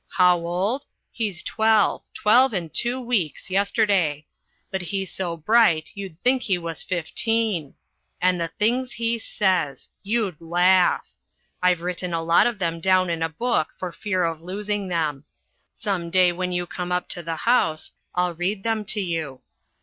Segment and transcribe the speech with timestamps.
[0.17, 0.87] How old?
[1.11, 2.01] He's twelve.
[2.15, 4.25] Twelve and two weeks yesterday.
[4.71, 7.75] But he's so bright you'd think he was fifteen.
[8.19, 9.89] And the things he says!
[10.01, 11.13] You'd laugh!
[11.61, 15.25] I've written a lot of them down in a book for fear of losing them.
[15.71, 19.41] Some day when you come up to the house I'll read them to you.